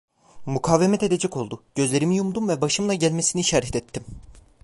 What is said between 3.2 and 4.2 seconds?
işaret ettim.